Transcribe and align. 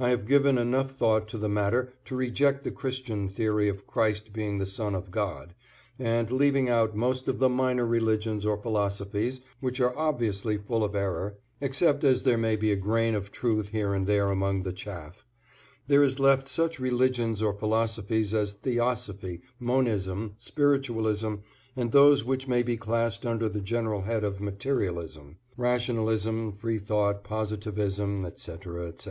I 0.00 0.08
have 0.08 0.26
given 0.26 0.56
enough 0.56 0.90
thought 0.92 1.28
to 1.28 1.36
the 1.36 1.46
matter 1.50 1.92
to 2.06 2.16
reject 2.16 2.64
the 2.64 2.70
Christian 2.70 3.28
theory 3.28 3.68
of 3.68 3.86
Christ 3.86 4.32
being 4.32 4.56
the 4.56 4.64
son 4.64 4.94
of 4.94 5.10
God, 5.10 5.54
and, 5.98 6.30
leaving 6.32 6.70
out 6.70 6.96
most 6.96 7.28
of 7.28 7.38
the 7.38 7.50
minor 7.50 7.84
religions 7.84 8.46
or 8.46 8.56
philosophies 8.56 9.42
which 9.60 9.78
are 9.78 9.94
obviously 9.94 10.56
full 10.56 10.82
of 10.82 10.94
error 10.94 11.36
(except 11.60 12.02
as 12.02 12.22
there 12.22 12.38
may 12.38 12.56
be 12.56 12.72
a 12.72 12.76
grain 12.76 13.14
of 13.14 13.30
truth 13.30 13.68
here 13.68 13.92
and 13.92 14.06
there 14.06 14.30
among 14.30 14.62
the 14.62 14.72
chaff), 14.72 15.26
there 15.86 16.02
is 16.02 16.18
left 16.18 16.48
such 16.48 16.80
religions 16.80 17.42
or 17.42 17.52
philosophies 17.52 18.32
as 18.32 18.54
Theosophy, 18.54 19.42
Monism, 19.60 20.34
Spiritualism, 20.38 21.34
and 21.76 21.92
those 21.92 22.24
which 22.24 22.48
may 22.48 22.62
be 22.62 22.78
classed 22.78 23.26
under 23.26 23.50
the 23.50 23.60
general 23.60 24.00
head 24.00 24.24
of 24.24 24.40
Materialism 24.40 25.36
(Rationalism, 25.58 26.52
Free 26.52 26.78
Thought, 26.78 27.22
Positivism, 27.22 28.24
etc., 28.24 28.86
etc.) 28.86 29.06